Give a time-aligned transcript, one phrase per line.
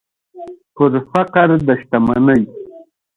[0.75, 2.41] پر فقر د شتمنۍ